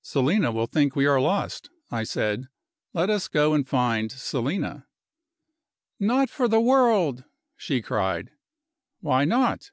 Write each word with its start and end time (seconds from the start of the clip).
"Selina 0.00 0.52
will 0.52 0.68
think 0.68 0.94
we 0.94 1.06
are 1.06 1.20
lost," 1.20 1.68
I 1.90 2.04
said. 2.04 2.44
"Let 2.92 3.10
us 3.10 3.26
go 3.26 3.52
and 3.52 3.66
find 3.68 4.12
Selina." 4.12 4.86
"Not 5.98 6.30
for 6.30 6.46
the 6.46 6.60
world," 6.60 7.24
she 7.56 7.82
cried. 7.82 8.30
"Why 9.00 9.24
not?" 9.24 9.72